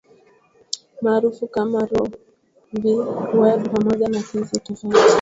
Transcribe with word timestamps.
maarufu 1.01 1.47
kama 1.47 1.85
Roe 1.85 2.09
v 2.73 2.85
Wade 3.33 3.69
pamoja 3.69 4.07
na 4.09 4.21
kesi 4.21 4.59
tofauti 4.59 4.99